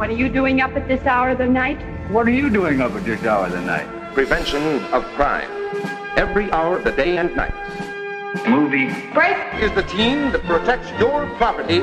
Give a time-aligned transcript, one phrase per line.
[0.00, 1.78] What are you doing up at this hour of the night?
[2.10, 3.86] What are you doing up at this hour of the night?
[4.14, 4.62] Prevention
[4.94, 5.50] of crime.
[6.16, 7.52] Every hour of the day and night.
[8.48, 8.88] Movie.
[9.12, 9.36] Break.
[9.60, 11.82] Is the team that protects your property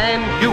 [0.00, 0.52] and you.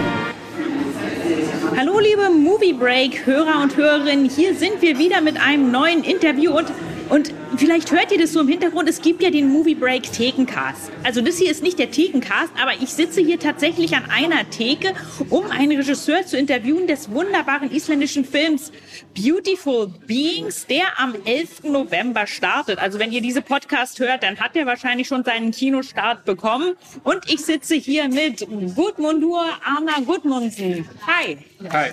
[1.77, 6.51] Hallo liebe Movie Break Hörer und Hörerinnen, hier sind wir wieder mit einem neuen Interview
[6.57, 6.73] und
[7.09, 10.91] und vielleicht hört ihr das so im Hintergrund, es gibt ja den Movie Break Thekencast.
[11.03, 14.93] Also das hier ist nicht der Thekencast, aber ich sitze hier tatsächlich an einer Theke,
[15.29, 18.71] um einen Regisseur zu interviewen des wunderbaren isländischen Films
[19.15, 21.63] Beautiful Beings, der am 11.
[21.63, 22.79] November startet.
[22.79, 26.75] Also wenn ihr diese Podcast hört, dann hat er wahrscheinlich schon seinen Kinostart bekommen.
[27.03, 30.87] Und ich sitze hier mit Gudmundur Anna Gudmundsen.
[31.07, 31.37] Hi.
[31.71, 31.91] Hi.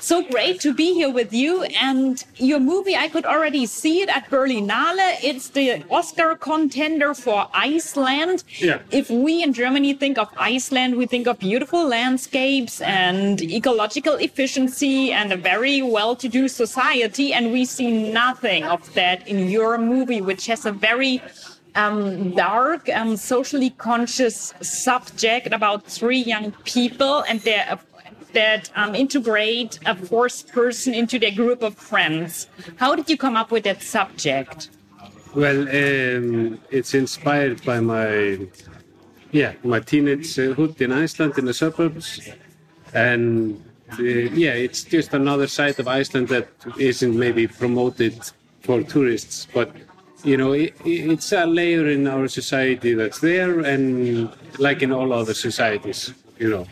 [0.00, 1.62] So great to be here with you.
[1.80, 5.18] And your movie, I could already see it at Berlinale.
[5.22, 8.44] It's the Oscar contender for Iceland.
[8.58, 8.80] Yeah.
[8.90, 15.12] If we in Germany think of Iceland, we think of beautiful landscapes and ecological efficiency
[15.12, 17.32] and a very well-to-do society.
[17.32, 21.22] And we see nothing of that in your movie, which has a very
[21.74, 27.78] um, dark, um, socially conscious subject about three young people and their
[28.32, 32.48] that um, integrate a fourth person into their group of friends.
[32.76, 34.70] How did you come up with that subject?
[35.34, 38.46] Well, um, it's inspired by my,
[39.30, 42.28] yeah, my teenagehood in Iceland in the suburbs,
[42.92, 43.62] and
[43.98, 48.18] uh, yeah, it's just another side of Iceland that isn't maybe promoted
[48.60, 49.70] for tourists, but
[50.24, 55.12] you know, it, it's a layer in our society that's there, and like in all
[55.12, 56.66] other societies, you know.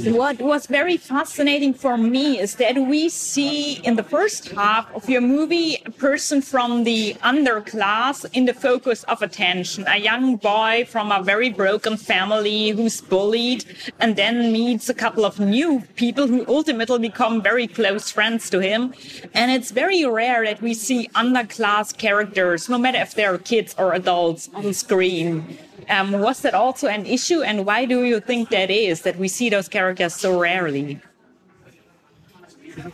[0.00, 5.06] What was very fascinating for me is that we see in the first half of
[5.08, 10.86] your movie a person from the underclass in the focus of attention, a young boy
[10.88, 13.66] from a very broken family who's bullied
[14.00, 18.60] and then meets a couple of new people who ultimately become very close friends to
[18.60, 18.94] him.
[19.34, 23.92] And it's very rare that we see underclass characters, no matter if they're kids or
[23.92, 25.58] adults, on screen.
[25.92, 29.28] Um, was that also an issue, and why do you think that is that we
[29.28, 30.98] see those characters so rarely?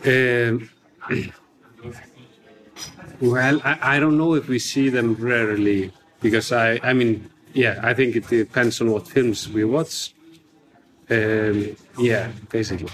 [0.05, 0.69] Um,
[3.21, 7.79] well, I, I don't know if we see them rarely because I, I mean, yeah,
[7.81, 10.13] I think it depends on what films we watch.
[11.09, 12.91] Um, yeah, basically.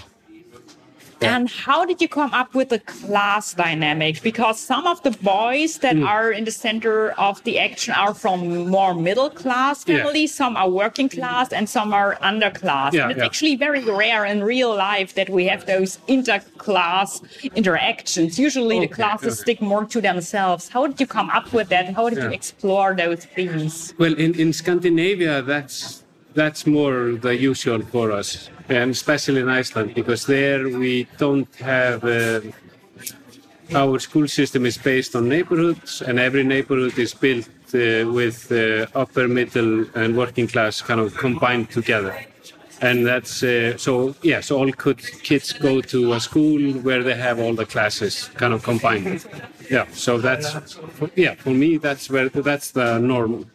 [1.22, 4.22] And how did you come up with the class dynamic?
[4.22, 6.06] Because some of the boys that Mm.
[6.06, 9.98] are in the center of the action are from more middle class Yeah.
[9.98, 12.92] families, some are working class, and some are underclass.
[12.92, 13.24] Yeah, and it's yeah.
[13.24, 17.22] actually very rare in real life that we have those interclass
[17.54, 18.38] interactions.
[18.38, 19.42] Usually the classes okay.
[19.42, 20.68] stick more to themselves.
[20.68, 21.94] How did you come up with that?
[21.94, 23.94] How did you explore those themes?
[23.98, 26.02] Well, in, in Scandinavia, that's
[26.34, 32.04] that's more the usual for us, and especially in Iceland, because there we don't have.
[32.04, 32.40] Uh,
[33.74, 38.86] our school system is based on neighborhoods, and every neighborhood is built uh, with uh,
[38.94, 42.16] upper, middle, and working class kind of combined together.
[42.80, 44.14] And that's uh, so.
[44.22, 48.30] Yeah, so all could, kids go to a school where they have all the classes
[48.34, 49.24] kind of combined.
[49.70, 50.78] Yeah, so that's
[51.16, 51.34] yeah.
[51.34, 53.50] For me, that's where that's the norm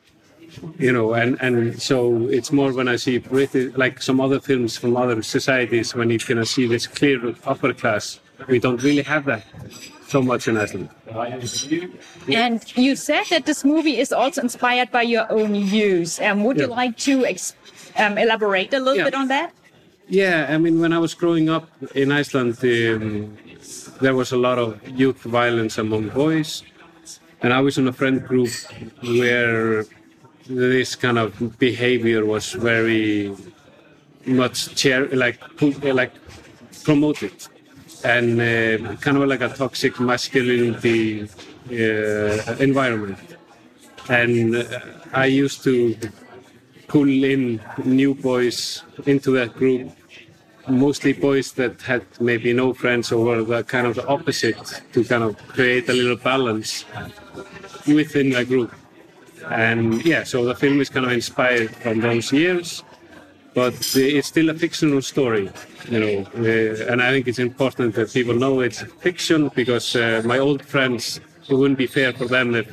[0.77, 4.77] you know, and, and so it's more when I see British, like some other films
[4.77, 8.19] from other societies, when you can see this clear upper class.
[8.47, 9.43] We don't really have that
[10.07, 10.89] so much in Iceland.
[12.27, 16.19] And you said that this movie is also inspired by your own views.
[16.19, 17.25] Um, would you like to
[17.97, 19.03] um, elaborate a little Yeah.
[19.05, 19.53] bit on that?
[20.09, 23.37] Yeah, I mean, when I was growing up in Iceland, um,
[24.01, 26.63] there was a lot of youth violence among boys,
[27.41, 28.49] and I was in a friend group
[29.03, 29.85] where
[30.55, 33.35] this kind of behavior was very
[34.25, 35.39] much chair like
[35.83, 36.13] like
[36.83, 37.33] promoted,
[38.03, 41.23] and uh, kind of like a toxic masculinity
[41.69, 43.17] uh, environment.
[44.09, 44.79] And uh,
[45.13, 45.95] I used to
[46.87, 49.91] pull in new boys into that group,
[50.67, 55.03] mostly boys that had maybe no friends or were the kind of the opposite to
[55.05, 56.85] kind of create a little balance
[57.87, 58.73] within the group.
[59.49, 62.83] And yeah, so the film is kind of inspired from those years,
[63.53, 65.49] but it's still a fictional story,
[65.89, 66.25] you know.
[66.35, 70.63] Uh, and I think it's important that people know it's fiction because uh, my old
[70.63, 72.67] friends, it wouldn't be fair for them if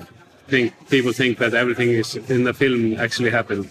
[0.49, 3.71] think, people think that everything is in the film actually happened.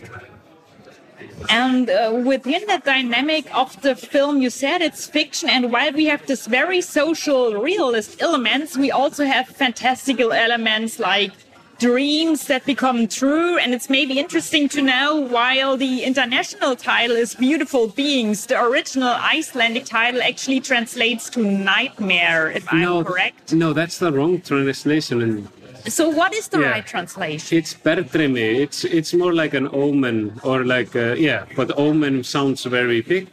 [1.49, 5.49] And uh, within the dynamic of the film, you said it's fiction.
[5.49, 11.31] And while we have this very social realist elements, we also have fantastical elements like
[11.79, 13.57] dreams that become true.
[13.57, 19.09] And it's maybe interesting to know while the international title is Beautiful Beings, the original
[19.09, 23.53] Icelandic title actually translates to nightmare, if no, I'm correct.
[23.53, 25.47] No, that's the wrong translation.
[25.87, 26.71] So, what is the Yeah.
[26.71, 27.57] right translation?
[27.57, 28.59] it's Berdreymi.
[28.63, 33.27] It's it's more like an omen or like uh, yeah, but omen sounds very big,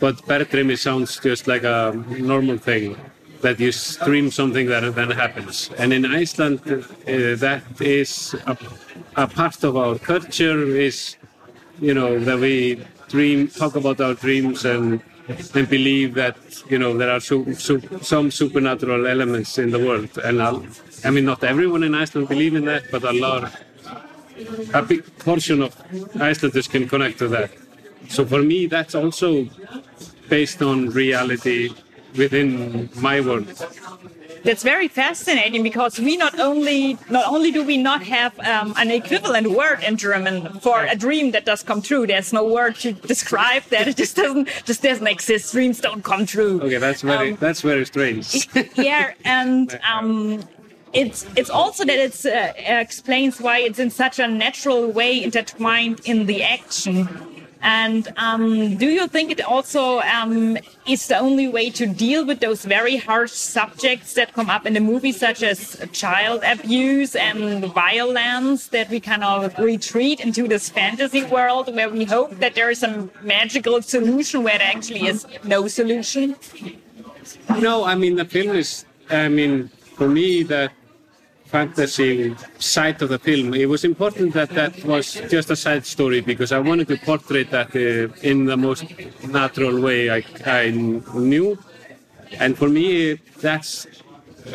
[0.00, 2.96] but Berdreymi sounds just like a normal thing
[3.44, 5.70] that you stream something that then happens.
[5.78, 6.78] And in Iceland, uh,
[7.46, 8.56] that is a,
[9.16, 11.16] a part of our culture is
[11.80, 12.54] you know that we
[13.08, 14.86] dream talk about our dreams and
[15.54, 16.36] and believe that
[16.72, 20.62] you know there are some supernatural elements in the world and I'll,
[21.04, 23.42] i mean not everyone in iceland believe in that but a lot
[24.74, 25.70] a big portion of
[26.20, 27.50] icelanders can connect to that
[28.08, 29.48] so for me that's also
[30.28, 31.70] based on reality
[32.16, 33.46] within my world
[34.44, 38.90] That's very fascinating because we not only not only do we not have um, an
[38.90, 42.06] equivalent word in German for a dream that does come true.
[42.06, 43.88] There's no word to describe that.
[43.88, 45.52] It just doesn't just doesn't exist.
[45.52, 46.60] Dreams don't come true.
[46.60, 50.44] okay that's very Um, that's very strange yeah, and um,
[50.92, 56.00] it's it's also that it uh, explains why it's in such a natural way intertwined
[56.04, 57.08] in the action.
[57.64, 62.40] And um, do you think it also um, is the only way to deal with
[62.40, 67.64] those very harsh subjects that come up in the movie, such as child abuse and
[67.72, 72.68] violence, that we kind of retreat into this fantasy world where we hope that there
[72.68, 76.36] is some magical solution where there actually is no solution?
[77.58, 78.84] No, I mean the film is.
[79.08, 80.70] I mean, for me, the
[81.54, 86.20] fantasy side of the film, it was important that that was just a side story
[86.32, 88.82] because I wanted to portray that uh, in the most
[89.40, 90.20] natural way I,
[90.62, 90.70] I
[91.32, 91.48] knew,
[92.42, 92.88] and for me,
[93.46, 93.86] that's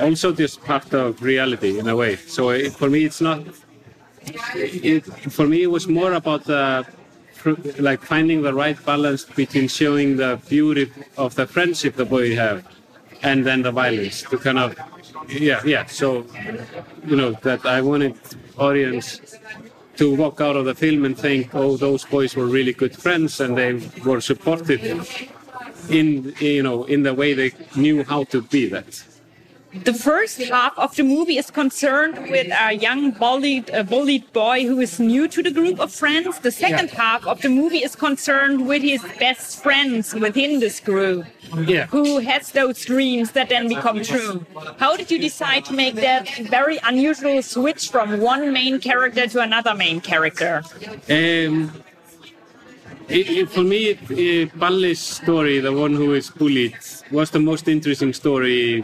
[0.05, 2.13] also just part of reality in a way.
[2.35, 3.39] So it, for me, it's not.
[4.93, 5.03] It,
[5.37, 6.85] for me, it was more about the
[7.89, 10.85] like finding the right balance between showing the beauty
[11.23, 12.59] of the friendship the boy have
[13.29, 14.71] and then the violence to kind of
[15.27, 16.25] yeah yeah so
[17.05, 18.15] you know that i wanted
[18.57, 19.21] audience
[19.95, 23.39] to walk out of the film and think oh those boys were really good friends
[23.39, 23.73] and they
[24.05, 24.81] were supportive
[25.89, 29.03] in you know in the way they knew how to be that
[29.73, 34.65] the first half of the movie is concerned with a young bullied, uh, bullied boy
[34.65, 36.39] who is new to the group of friends.
[36.39, 41.25] The second half of the movie is concerned with his best friends within this group,
[41.65, 44.45] yeah who has those dreams that then become true.
[44.77, 49.41] How did you decide to make that very unusual switch from one main character to
[49.41, 50.63] another main character?
[51.09, 51.71] Um,
[53.09, 56.75] it, it, for me, it, uh, Balli's story, the one who is bullied,
[57.11, 58.83] was the most interesting story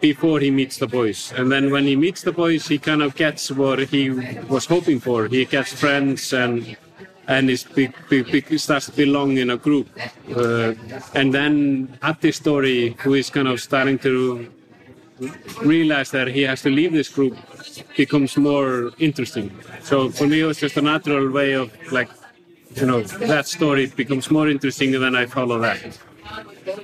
[0.00, 1.32] before he meets the boys.
[1.36, 4.10] And then when he meets the boys, he kind of gets what he
[4.48, 5.28] was hoping for.
[5.28, 6.76] He gets friends and
[7.28, 7.66] and is
[8.56, 9.88] starts to belong in a group.
[10.36, 10.74] Uh,
[11.14, 14.50] and then Addi's story, who is kind of starting to
[15.62, 17.36] realize that he has to leave this group
[17.96, 19.50] becomes more interesting.
[19.82, 22.08] So for me, it was just a natural way of like,
[22.76, 25.98] you know, that story becomes more interesting when I follow that.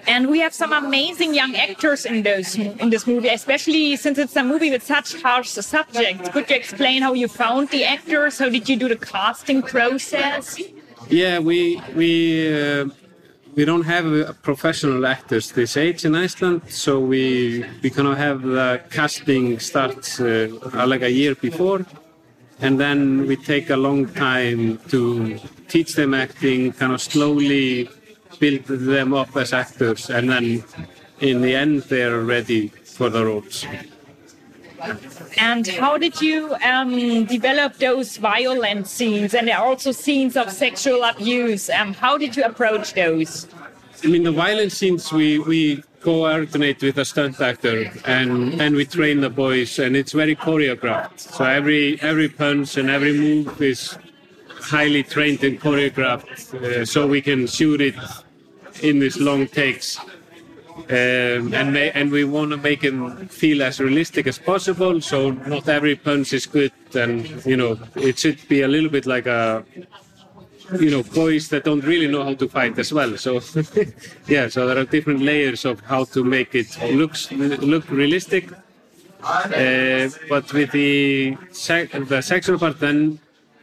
[0.07, 4.37] And we have some amazing young actors in those in this movie, especially since it's
[4.37, 6.29] a movie with such harsh subjects.
[6.31, 8.39] Could you explain how you found the actors?
[8.39, 10.61] How did you do the casting process?
[11.09, 12.11] Yeah, we we
[12.53, 12.89] uh,
[13.55, 18.19] we don't have uh, professional actors this age in Iceland, so we we kind of
[18.19, 21.87] have the casting start uh, like a year before,
[22.61, 25.39] and then we take a long time to
[25.69, 27.89] teach them acting, kind of slowly
[28.39, 30.65] build them up as actors, and then
[31.21, 33.67] in the end they're ready for the roles.
[35.39, 39.35] And how did you um, develop those violent scenes?
[39.35, 41.69] And there are also scenes of sexual abuse.
[41.69, 43.49] Um, how did you approach those?
[44.05, 48.85] I mean, the violent scenes we we coordinate with a stunt actor and and we
[48.85, 51.19] train the boys, and it's very choreographed.
[51.19, 53.99] So every every punch and every move is
[54.61, 57.97] highly trained and choreographed, uh, so we can shoot it
[58.83, 59.99] in these long takes.
[60.91, 65.01] Um, and ma- and we want to make him feel as realistic as possible.
[65.01, 69.05] So not every punch is good, and you know it should be a little bit
[69.05, 69.65] like a
[70.81, 73.17] you know boys that don't really know how to fight as well.
[73.17, 73.41] So
[74.27, 78.51] yeah so there are different layers of how to make it looks look realistic.
[79.23, 83.19] Uh, but with the sec- the sexual part then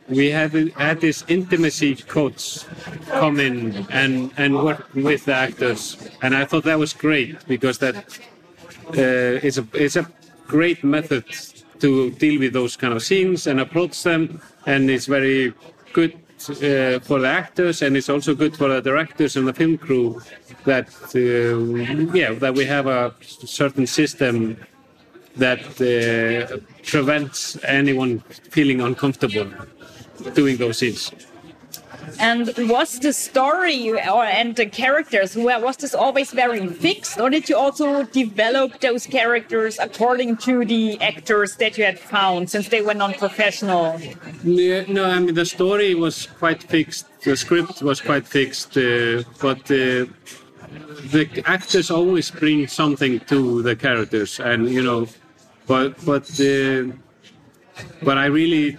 [0.10, 2.66] we had had this intimacy coach
[3.08, 5.98] come in and and work with the actors.
[6.22, 7.96] And i thought that was great because that
[8.98, 10.06] uh, is a it's a
[10.48, 11.26] great method
[11.80, 15.54] to deal with those kind of scenes and approach them, and it's very
[15.94, 16.14] good
[16.50, 20.22] uh, for the actors, and it's also good for the directors and the film crew
[20.66, 24.58] that uh, yeah that we have a certain system
[25.36, 28.20] that uh, prevents anyone
[28.56, 29.48] feeling uncomfortable
[30.34, 31.12] doing those scenes.
[32.20, 37.30] And was the story or and the characters wa- was this always very fixed, or
[37.30, 42.70] did you also develop those characters according to the actors that you had found, since
[42.70, 44.00] they were non-professional?
[44.44, 47.06] Yeah, No, I mean the story was quite fixed.
[47.24, 50.06] The script was quite fixed, uh, but uh,
[51.12, 55.08] the actors always bring something to the characters, and you know,
[55.68, 56.84] but but uh,
[58.04, 58.78] but I really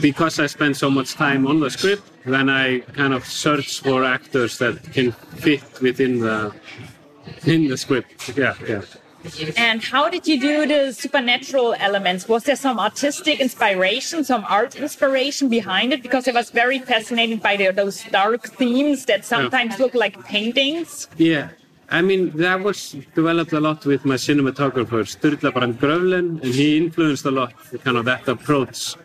[0.00, 4.04] because I spend so much time on the script, then I kind of search for
[4.04, 6.54] actors that can fit within the
[7.46, 8.36] in the script.
[8.36, 8.82] Yeah, yeah.
[9.56, 12.28] And how did you do the supernatural elements?
[12.28, 16.02] Was there some artistic inspiration, some art inspiration behind it?
[16.02, 21.08] Because I was very fascinated by the, those dark themes that sometimes look like paintings.
[21.16, 21.48] Yeah,
[21.88, 26.76] I mean that was developed a lot with my cinematographer Sturla Brandth Grøvlen, and he
[26.76, 28.96] influenced a lot kind of that approach.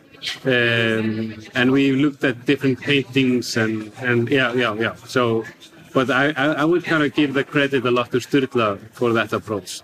[0.45, 4.95] Um, and we looked at different paintings and and yeah yeah yeah.
[5.05, 5.45] So,
[5.93, 9.13] but I I, I would kind of give the credit a lot to Sturla for
[9.13, 9.81] that approach.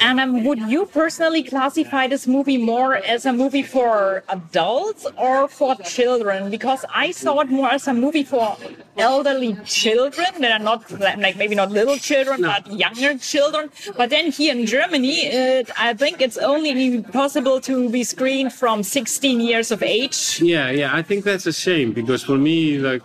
[0.00, 5.48] And um, would you personally classify this movie more as a movie for adults or
[5.48, 6.50] for children?
[6.50, 8.56] Because I saw it more as a movie for
[8.96, 12.48] elderly children that are not like maybe not little children, No.
[12.48, 13.70] but younger children.
[13.96, 18.84] But then here in Germany, it, I think it's only possible to be screened from
[18.84, 20.40] 16 years of age.
[20.40, 23.02] Yeah, yeah, I think that's a shame because for me, like,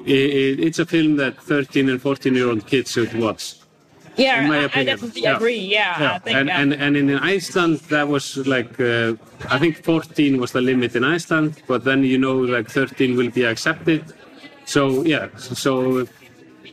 [0.00, 3.54] i i it's a film that 13 and 14 year old kids should watch.
[4.16, 5.36] Yeah, in my I, I definitely Yeah.
[5.36, 5.58] agree.
[5.58, 6.60] Yeah, I think and, yeah.
[6.60, 9.14] and and in Iceland that was like uh,
[9.50, 13.30] I think 14 was the limit in Iceland, but then you know like 13 will
[13.30, 14.04] be accepted.
[14.64, 16.06] So yeah, so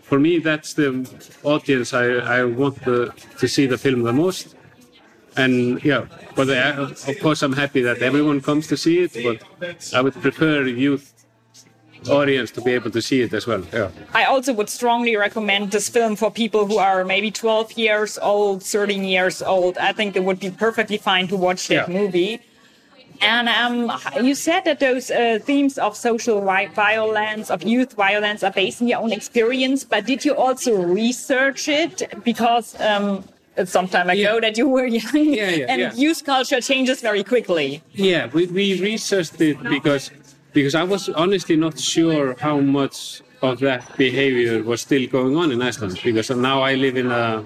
[0.03, 1.05] for me that's the
[1.43, 2.05] audience I
[2.39, 4.55] I want the, to see the film the most.
[5.35, 6.69] And yeah, but I,
[7.12, 9.39] of course I'm happy that everyone comes to see it, but
[9.93, 11.12] I would prefer youth
[12.10, 13.63] audience to be able to see it as well.
[13.74, 13.89] Yeah.
[14.13, 18.63] I also would strongly recommend this film for people who are maybe 12 years old,
[18.63, 19.77] 13 years old.
[19.77, 22.00] I think it would be perfectly fine to watch that Yeah.
[22.01, 22.39] movie.
[23.22, 23.91] And um,
[24.22, 28.81] you said that those uh, themes of social vi- violence, of youth violence, are based
[28.81, 29.83] on your own experience.
[29.86, 32.03] But did you also research it?
[32.25, 33.24] Because um,
[33.55, 34.39] it's some time ago Yeah.
[34.41, 37.81] that you were young, Yeah, yeah, and youth culture changes very quickly.
[37.93, 40.10] Yeah, we, we researched it because
[40.53, 45.51] because I was honestly not sure how much of that behavior was still going on
[45.51, 46.00] in Iceland.
[46.03, 47.45] Because now I live in a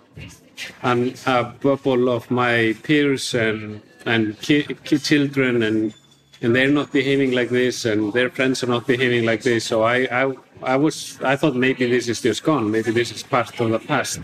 [0.84, 5.94] an, a bubble of my peers and and ki- ki- children and
[6.42, 9.66] and they're not behaving like this and their friends are not behaving like this.
[9.66, 12.70] So I, I I was I thought maybe this is just gone.
[12.72, 14.20] Maybe this is part of the past.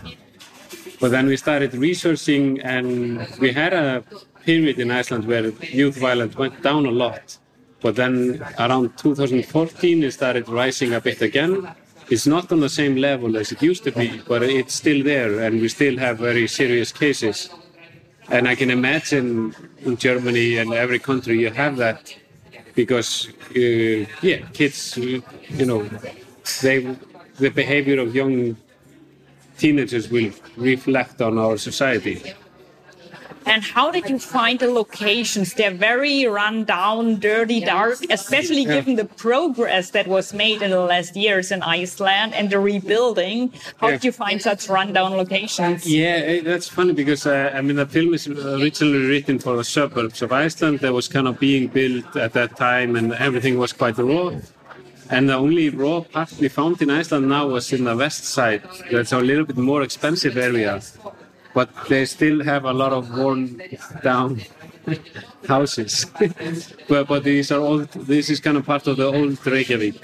[1.00, 4.04] But then we started researching, and we had a
[4.44, 5.48] period in Iceland where
[5.80, 7.36] youth violence went down a lot.
[7.84, 11.68] But then around 2014, it started rising a bit again.
[12.08, 15.40] It's not on the same level as it used to be, but it's still there,
[15.40, 17.50] and we still have very serious cases.
[18.30, 22.00] And I can imagine in Germany and every country you have that
[22.74, 25.20] because, uh, yeah, kids, uh,
[25.60, 25.82] you know,
[26.62, 26.96] they
[27.36, 28.56] the behavior of young
[29.58, 32.16] teenagers will reflect on our society.
[33.46, 35.54] And how did you find the locations?
[35.54, 38.76] They're very run down, dirty, dark, especially Yeah.
[38.76, 43.52] given the progress that was made in the last years in Iceland and the rebuilding.
[43.80, 43.94] How Yeah.
[43.94, 45.86] did you find such rundown locations?
[45.86, 49.64] Yeah, eh, that's funny because uh, I mean the film is originally written for the
[49.64, 53.72] suburbs of Iceland that was kind of being built at that time, and everything was
[53.72, 54.30] quite raw.
[55.10, 58.62] And the only raw part we found in Iceland now was in the west side.
[58.90, 60.80] That's a little bit more expensive area,
[61.54, 63.62] but they still have a lot of worn
[64.02, 64.42] down
[65.48, 66.06] houses.
[66.88, 67.78] but but these are all.
[68.12, 69.96] This is kind of part of the old Reykjavik.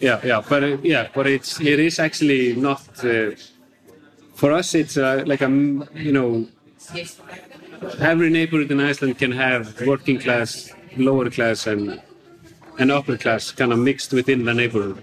[0.00, 2.82] Yeah, yeah, but uh, yeah, but it's it is actually not.
[3.04, 3.30] Uh,
[4.34, 5.50] for us, it's uh, like a
[5.94, 6.46] you know
[8.00, 12.02] every neighborhood in Iceland can have working class, lower class, and
[12.78, 15.02] and upper class kind of mixed within the neighborhood.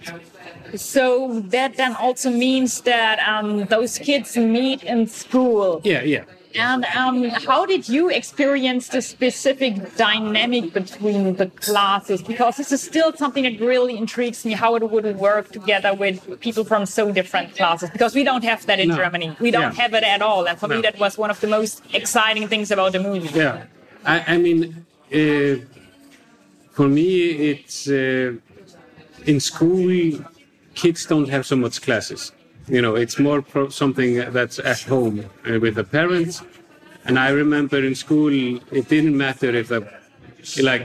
[0.75, 5.81] So that then also means that um, those kids meet in school.
[5.83, 6.23] Yeah, yeah,
[6.55, 12.21] And um, how did you experience the specific dynamic between the classes?
[12.21, 16.39] Because this is still something that really intrigues me how it would work together with
[16.39, 17.89] people from so different classes.
[17.91, 18.95] Because we don't have that in No.
[18.95, 19.35] Germany.
[19.39, 19.81] We don't Yeah.
[19.83, 20.47] have it at all.
[20.47, 23.29] And for me, that was one of the most exciting things about the movie.
[23.37, 23.63] Yeah,
[24.05, 24.59] I, I mean,
[25.13, 25.55] uh,
[26.71, 27.07] for me,
[27.51, 28.33] it's uh,
[29.25, 30.25] in school,
[30.83, 32.21] kids don't have so much classes.
[32.75, 36.35] You know, it's more pro- something that's at home uh, with the parents.
[37.05, 38.31] And I remember in school,
[38.79, 39.67] it didn't matter if
[40.69, 40.83] like,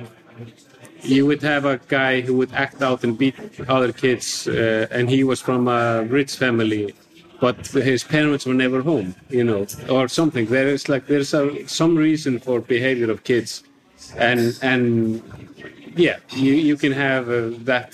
[1.03, 3.37] you would have a guy who would act out and beat
[3.69, 6.95] other kids, uh, and he was from a rich family,
[7.41, 7.59] but
[7.93, 10.47] his parents were never home, you know, or something.
[10.47, 13.51] There is like there's a, some reason for behavior of kids,
[14.17, 14.85] and and
[15.95, 17.91] yeah, you you can have uh, that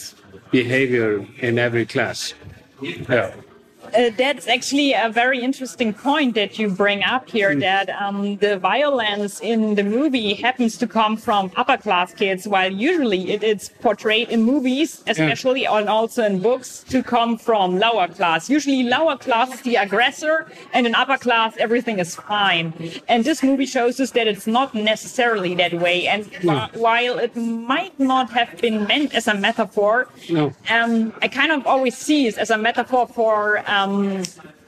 [0.51, 2.35] behavior in every class.
[2.81, 3.35] Yeah.
[3.97, 8.57] Uh, that's actually a very interesting point that you bring up here that um, the
[8.59, 13.69] violence in the movie happens to come from upper class kids, while usually it, it's
[13.81, 18.49] portrayed in movies, especially and also in books, to come from lower class.
[18.49, 20.37] Usually, lower class is the aggressor,
[20.73, 22.67] and in upper class, everything is fine.
[23.09, 26.07] And this movie shows us that it's not necessarily that way.
[26.07, 30.53] And wh- while it might not have been meant as a metaphor, No.
[30.77, 33.80] um, I kind of always see it as a metaphor for um,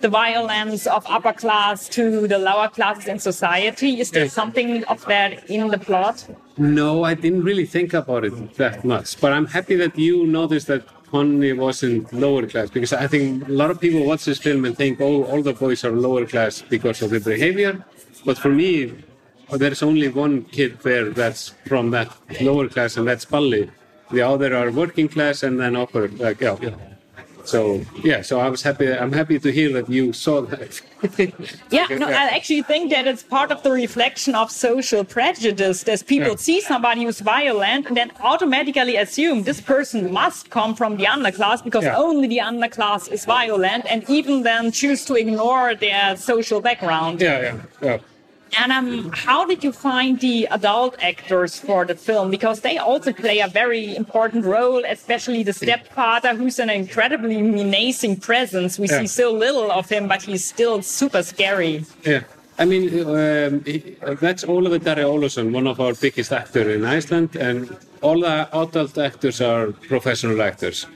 [0.01, 4.01] the violence of upper class to the lower classes in society.
[4.03, 4.33] Is there Yes.
[4.41, 6.17] something of that in the plot?
[6.59, 10.67] No, I didn't really think about it that much, but I'm happy that you noticed
[10.73, 14.65] that Konni wasn't lower class because I think a lot of people watch this film
[14.65, 17.73] and think, oh, all the boys are lower class because of their behavior.
[18.27, 18.73] But for me,
[19.63, 22.09] there's only one kid there that's from that
[22.41, 23.71] lower class, and that's Balli.
[24.11, 26.09] The other are working class and then upper.
[26.09, 26.77] Like, yeah, yeah.
[27.45, 28.93] So yeah, so I was happy.
[28.93, 30.81] I'm happy to hear that you saw that.
[31.71, 35.83] Yeah, no, I actually think that it's part of the reflection of social prejudice.
[35.83, 36.37] That people Yeah.
[36.49, 41.63] see somebody who's violent and then automatically assume this person must come from the underclass
[41.65, 41.97] because Yeah.
[42.07, 47.21] only the underclass is violent, and even then choose to ignore their social background.
[47.21, 47.99] yeah, yeah, yeah.
[48.59, 52.31] And um, how did you find the adult actors for the film?
[52.31, 58.17] Because they also play a very important role, especially the stepfather, who's an incredibly menacing
[58.21, 58.79] presence.
[58.79, 59.01] We Yeah.
[59.01, 61.85] see so little of him, but he's still super scary.
[62.05, 62.23] Yeah.
[62.59, 63.65] I mean, um,
[64.21, 68.99] that's Ólafur Darri Ólafsson, one of our biggest actors in Iceland, and all the adult
[68.99, 70.87] actors are professional actors.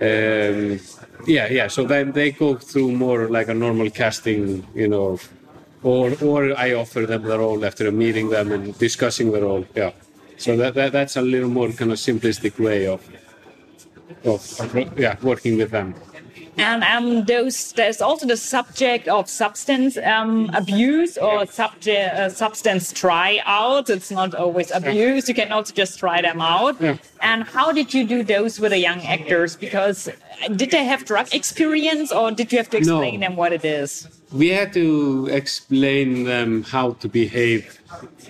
[0.00, 0.80] Um,
[1.26, 1.68] yeah, yeah.
[1.68, 5.18] So then they go through more like a normal casting, you know,
[5.84, 9.64] or or I offer them the role after meeting them and discussing the role.
[9.76, 9.92] Yeah.
[10.36, 13.00] So that, that that's a little more kind of simplistic way of
[14.24, 14.40] of
[14.98, 15.94] yeah working with them.
[16.56, 22.92] And um, those, there's also the subject of substance um, abuse or subject, uh, substance
[22.92, 23.90] tryouts.
[23.90, 25.28] It's not always abuse.
[25.28, 26.80] You can also just try them out.
[26.80, 26.96] Yeah.
[27.20, 29.56] And how did you do those with the young actors?
[29.56, 33.00] Because uh, did they have drug experience or did you have to No.
[33.00, 34.08] explain them what it is?
[34.32, 37.78] we had to explain them how to behave,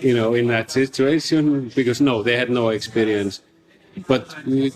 [0.00, 3.40] you know, in that situation because no, they had no experience.
[4.08, 4.72] But we,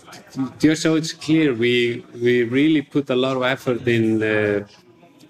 [0.59, 4.65] just so it's clear, we we really put a lot of effort in uh,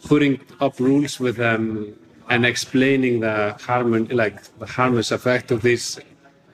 [0.08, 1.96] putting up rules with them
[2.30, 6.00] and explaining the harm, like the harmless effect of this.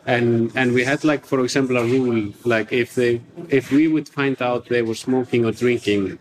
[0.06, 4.08] And and we had like, for example, a rule like if they if we would
[4.08, 6.19] find out they were smoking or drinking,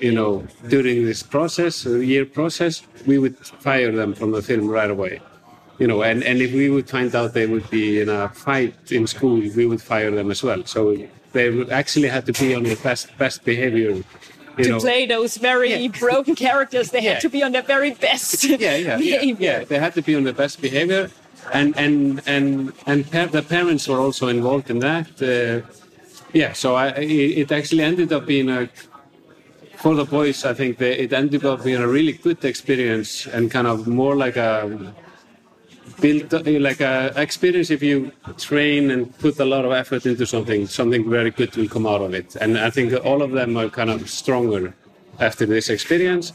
[0.00, 4.68] you know, during this process, a year process, we would fire them from the film
[4.68, 5.20] right away.
[5.78, 8.74] You know, and, and if we would find out they would be in a fight
[8.90, 10.64] in school, we would fire them as well.
[10.64, 10.96] So
[11.32, 13.90] they would actually had to be on the best best behavior.
[14.58, 14.80] You To know.
[14.80, 15.88] play those very Yeah.
[16.06, 17.12] broken characters, they Yeah.
[17.14, 19.36] had to be on their very best yeah, yeah, yeah, behavior.
[19.58, 19.64] yeah.
[19.64, 21.10] They had to be on the best behavior,
[21.52, 25.08] and and and and pa- the parents were also involved in that.
[25.20, 25.60] Uh,
[26.32, 28.60] yeah, so I, it it actually ended up being a
[29.82, 30.42] for the boys.
[30.46, 34.16] I think they, it ended up being a really good experience and kind of more
[34.16, 34.54] like a
[36.00, 40.26] build uh, like a experience if you train and put a lot of effort into
[40.26, 42.36] something something very good will come out of it.
[42.36, 44.74] And i think all of them are kind of stronger
[45.18, 46.32] after this experience.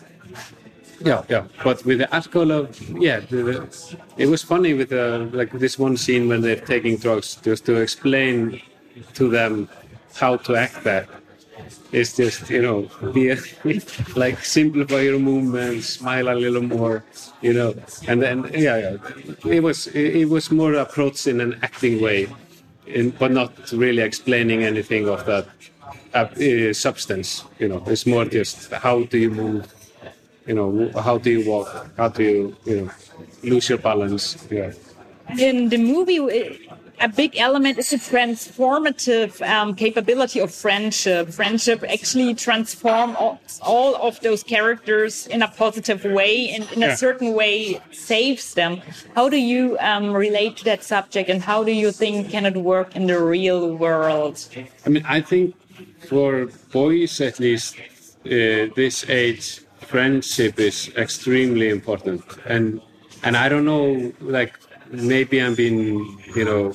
[1.04, 1.24] Yeah.
[1.30, 1.46] Yeah.
[1.64, 2.68] But with the alcohol
[3.08, 6.98] yeah the, the, it was funny with the, like this one scene when they're taking
[6.98, 8.62] drugs just to explain
[9.14, 9.70] to them
[10.14, 11.08] how to act that
[11.92, 13.38] it's just you know be a,
[14.16, 17.04] like simplify your movements smile a little more
[17.42, 17.74] you know
[18.08, 18.98] and then yeah, yeah
[19.46, 22.28] it was it, was more approached in an acting way
[22.88, 25.48] in, but not really explaining anything of that
[26.14, 29.74] uh, substance you know it's more just how do you move
[30.48, 32.92] you know how do you walk how do you you know
[33.44, 34.38] lose your balance.
[34.50, 34.74] Yeah.
[35.38, 36.20] In the movie,
[37.02, 41.30] a big element is the transformative um, capability of friendship.
[41.30, 46.88] Friendship actually transforms all, all, of those characters in a positive way and in a
[46.88, 46.96] yeah.
[46.96, 48.82] certain way saves them.
[49.16, 52.56] How do you um, relate to that subject and how do you think can it
[52.56, 54.48] work in the real world?
[54.86, 55.56] I mean, I think
[56.08, 57.78] for boys at least,
[58.26, 62.24] uh, this age, friendship is extremely important.
[62.46, 62.82] And
[63.24, 64.58] and I don't know, like
[64.92, 66.74] maybe I'm being, you know,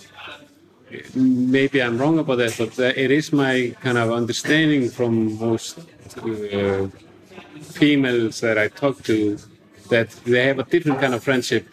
[1.14, 5.78] maybe I'm wrong about that, but it is my kind of understanding from most
[6.18, 6.88] uh,
[7.60, 9.38] females that I talk to
[9.90, 11.68] that they have a different kind of friendship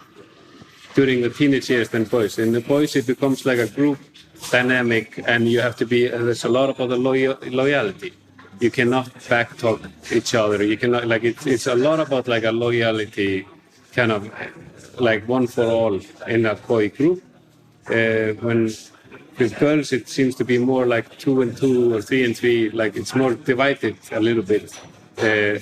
[0.96, 2.38] during the teenage years than boys.
[2.38, 4.00] In the boys, it becomes like a group
[4.52, 6.12] dynamic, and you have to be.
[6.12, 8.14] Uh, there's a lot about the loyal, loyalty.
[8.60, 10.64] You cannot backtalk each other.
[10.64, 11.46] You cannot like it's.
[11.46, 13.48] It's a lot about like a loyalty,
[13.94, 14.30] kind of
[15.00, 17.24] like one for all in a boy group.
[17.90, 18.72] Uh, when
[19.40, 22.70] with girls, it seems to be more like two and two or three and three.
[22.70, 24.80] Like it's more divided a little bit.
[25.18, 25.60] Uh,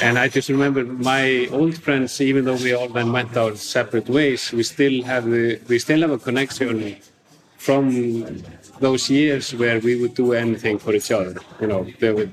[0.00, 4.08] and I just remember my old friends, even though we all then went our separate
[4.08, 6.96] ways, we still have the we still have a connection
[7.58, 8.42] from
[8.80, 11.34] those years where we would do anything for each other.
[11.60, 12.32] You know, there would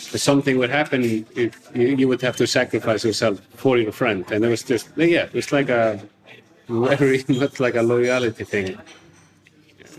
[0.00, 4.48] something would happen, it, you would have to sacrifice yourself for your friend, and it
[4.48, 6.00] was just yeah, it was like a
[6.68, 8.78] very much like a loyalty thing.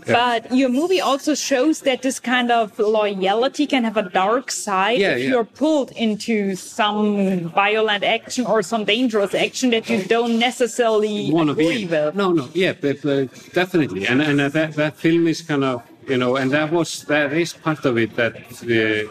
[0.06, 4.98] But your movie also shows that this kind of loyalty can have a dark side
[4.98, 5.28] yeah, if yeah.
[5.28, 11.48] you're pulled into some violent action or some dangerous action that you don't necessarily want
[11.48, 12.14] to agree be with.
[12.14, 15.82] No, no, yeah, but, uh, definitely, and and uh, that that film is kind of
[16.08, 19.08] you know, and that was that is part of it that the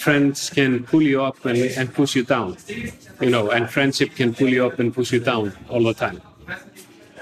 [0.00, 2.56] friends can pull you up and, and push you down,
[3.20, 6.20] you know, and friendship can pull you up and push you down all the time.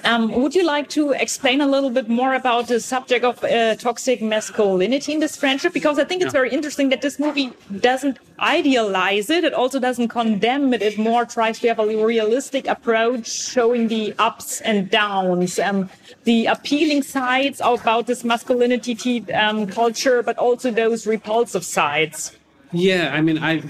[0.05, 3.75] Um, would you like to explain a little bit more about the subject of uh,
[3.75, 5.73] toxic masculinity in this friendship?
[5.73, 9.43] Because I think it's very interesting that this movie doesn't idealize it.
[9.43, 10.83] It also doesn't condemn it.
[10.83, 15.91] It more tries to have a realistic approach, showing the ups and downs, and
[16.23, 22.38] the appealing sides about this masculinity um, culture, but also those repulsive sides.
[22.73, 23.63] Yeah, I mean, I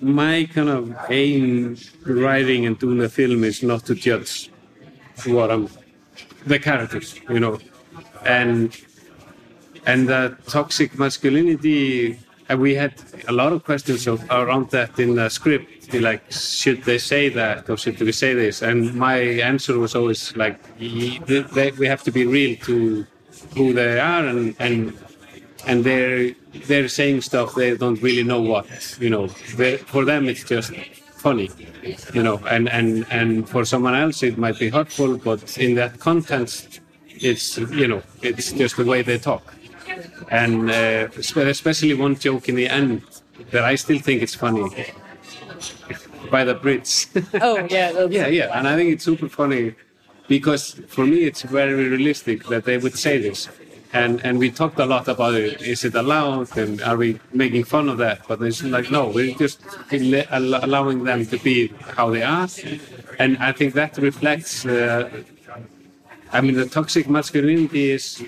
[0.00, 4.50] my kind of aim writing and doing the film is not to judge
[5.26, 5.68] what I'm,
[6.46, 7.58] the characters, you know,
[8.24, 8.76] and
[9.86, 12.18] and the toxic masculinity.
[12.48, 12.94] And we had
[13.28, 15.94] a lot of questions of, around that in the script.
[15.94, 18.60] Like, should they say that or should we say this?
[18.62, 23.06] And my answer was always like, they, we have to be real to
[23.56, 24.98] who they are, and and
[25.66, 26.34] and they're
[26.66, 28.66] they're saying stuff they don't really know what.
[29.00, 30.72] You know, for them it's just
[31.20, 31.50] funny,
[32.14, 36.00] you know, and, and, and for someone else it might be hurtful, but in that
[36.00, 39.54] context, it's, you know, it's just the way they talk.
[40.30, 43.02] And uh, especially one joke in the end
[43.50, 44.62] that I still think it's funny
[46.30, 47.08] by the Brits.
[47.42, 48.06] oh, yeah.
[48.10, 48.58] yeah, yeah.
[48.58, 49.74] And I think it's super funny
[50.28, 53.48] because for me it's very realistic that they would say this
[53.92, 55.60] and and we talked a lot about it.
[55.62, 58.26] Is it allowed, and are we making fun of that?
[58.28, 59.60] But it's like no, we're just
[60.30, 62.48] allowing them to be how they are,
[63.18, 64.64] and I think that reflects.
[64.64, 65.10] Uh,
[66.32, 68.24] I mean, the toxic masculinity is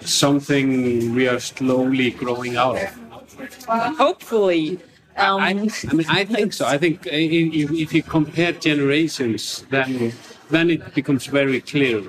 [0.00, 3.96] something we are slowly growing out of.
[3.96, 4.78] Hopefully.
[5.16, 5.54] Um, I, I,
[5.94, 6.66] mean, I think so.
[6.66, 10.12] I think if, if you compare generations, then
[10.50, 12.02] then it becomes very clear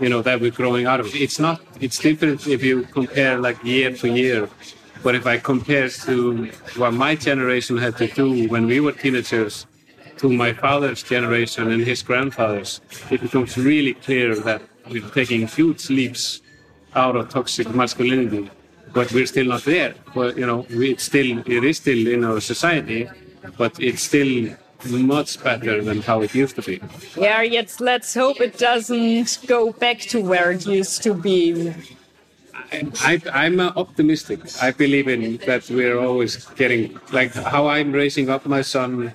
[0.00, 1.06] you know that we're growing out of.
[1.06, 1.20] it.
[1.20, 1.60] It's not.
[1.80, 4.48] It's different if you compare like year to year.
[5.02, 9.66] But if I compare to what my generation had to do when we were teenagers
[10.18, 12.80] to my father's generation and his grandfather's,
[13.10, 16.40] it becomes really clear that we're taking huge leaps
[16.94, 18.48] out of toxic masculinity.
[18.92, 19.94] But we're still not there.
[20.14, 23.08] But you know, it's still it is still in our society,
[23.58, 24.54] but it's still
[24.86, 26.80] much better than how it used to be.
[27.16, 31.74] Yeah, yet let's hope it doesn't go back to where it used to be.
[33.00, 34.40] I, am optimistic.
[34.62, 39.12] I believe in that we're always getting like how I'm raising up my son.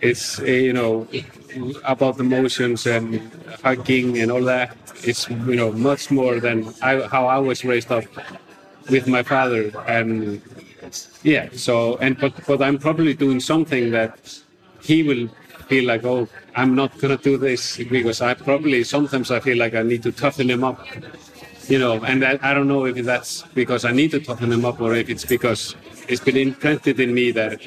[0.00, 1.06] It's eh, you know
[1.84, 3.20] about emotions and
[3.62, 4.76] hugging and all that.
[5.04, 8.04] It's you know much more than I, how I was raised up
[8.90, 10.42] with my father and
[11.22, 11.48] yeah.
[11.52, 14.38] So and but but I'm probably doing something that
[14.86, 15.28] he will
[15.68, 19.74] feel like, oh, I'm not gonna do this because I probably sometimes I feel like
[19.74, 20.78] I need to toughen him up,
[21.68, 21.94] you know.
[22.04, 24.94] And I, I don't know if that's because I need to toughen him up or
[24.94, 25.74] if it's because
[26.08, 27.60] it's been implanted in me that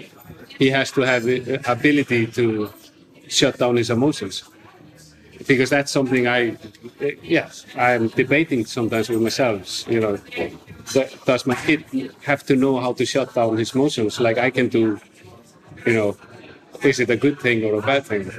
[0.62, 2.69] he has to have the ability to
[3.27, 4.43] shut down his emotions
[5.47, 6.58] because that's something I,
[7.23, 9.88] yes, I'm debating sometimes with myself.
[9.89, 10.17] You know,
[11.25, 11.86] does my kid
[12.23, 14.99] have to know how to shut down his emotions like I can do?
[15.86, 16.17] You know,
[16.83, 18.31] is it a good thing or a bad thing?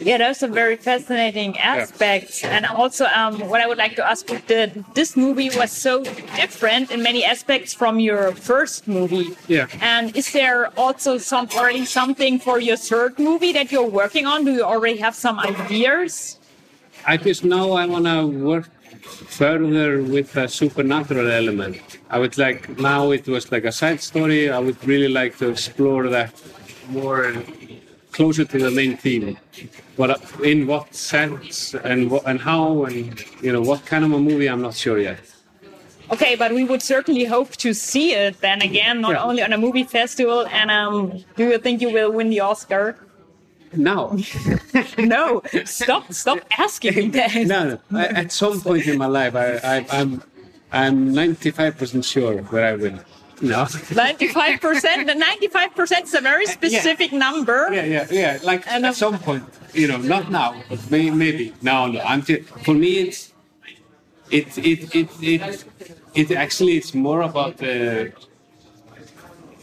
[0.00, 2.42] Yeah, those are very fascinating aspects.
[2.42, 2.56] Yeah.
[2.56, 6.02] And also, um, what I would like to ask you, the, this movie was so
[6.02, 9.36] different in many aspects from your first movie.
[9.46, 9.66] Yeah.
[9.82, 14.46] And is there also some already something for your third movie that you're working on?
[14.46, 16.38] Do you already have some ideas?
[17.06, 18.70] I just now I want to work
[19.02, 21.98] further with a supernatural element.
[22.08, 24.50] I would like now it was like a side story.
[24.50, 26.32] I would really like to explore that
[26.90, 27.32] more
[28.12, 29.38] closer to the main theme.
[29.96, 34.18] But in what sense and what, and how and you know what kind of a
[34.18, 35.20] movie, I'm not sure yet.
[36.12, 39.22] Okay, but we would certainly hope to see it then again, not yeah.
[39.22, 40.44] only on a movie festival.
[40.48, 42.96] And um, do you think you will win the Oscar?
[43.72, 44.18] No.
[44.98, 45.42] no.
[45.64, 46.12] Stop.
[46.12, 47.34] Stop asking that.
[47.46, 48.00] no, no.
[48.00, 50.22] At some point in my life, I, I, I'm
[50.72, 52.98] I'm 95% sure that I will.
[53.40, 53.64] No.
[53.64, 55.06] 95%.
[55.06, 57.18] The 95% is a very uh, specific yeah.
[57.18, 57.68] number.
[57.72, 58.38] Yeah, yeah, yeah.
[58.42, 61.54] Like and at uh, some point, you know, not now, but may, maybe.
[61.62, 62.00] No, no.
[62.00, 63.32] I'm for me, it's,
[64.30, 65.64] it, it, it, it,
[66.14, 68.12] it actually, it's more about the,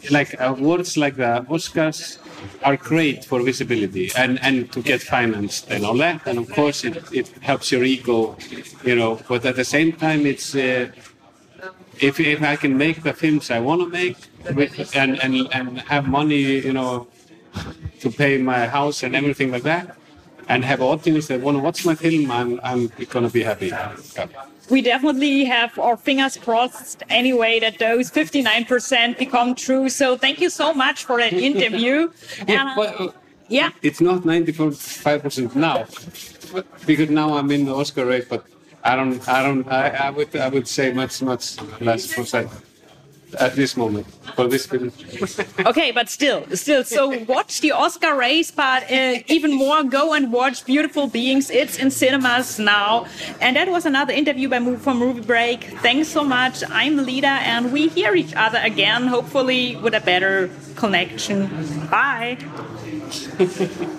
[0.09, 2.17] like awards like the Oscars
[2.63, 6.25] are great for visibility and, and to get financed and all that.
[6.25, 8.37] And of course, it, it helps your ego,
[8.83, 10.89] you know, but at the same time, it's, uh,
[12.01, 14.17] if, if I can make the films I want to make
[14.55, 17.07] with, and, and, and have money, you know,
[17.99, 19.95] to pay my house and everything like that,
[20.49, 23.67] and have audience that want to watch my film, I'm, I'm going to be happy.
[23.67, 23.95] Yeah.
[24.69, 29.89] We definitely have our fingers crossed anyway that those 59% become true.
[29.89, 32.11] So thank you so much for that interview.
[32.47, 33.11] yeah, and, uh,
[33.47, 33.71] yeah.
[33.81, 35.85] It's not 95% now,
[36.85, 38.45] because now I'm in the Oscar race, but
[38.87, 42.49] I don't, I don't, I, I would, I would say much, much less percent
[43.37, 44.93] at this moment for this film.
[45.65, 46.85] okay, but still, still.
[46.85, 51.49] So watch the Oscar race, but uh, even more, go and watch Beautiful Beings.
[51.49, 53.07] It's in cinemas now.
[53.41, 55.65] And that was another interview by Move from Movie Break.
[55.81, 56.63] Thanks so much.
[56.69, 61.47] I'm Lida, and we hear each other again, hopefully with a better connection.
[61.89, 62.37] Bye.